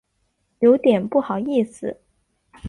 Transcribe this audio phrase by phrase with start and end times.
[0.61, 1.99] 有点不好意思